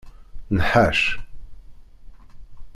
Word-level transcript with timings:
Nḥac. 0.57 1.01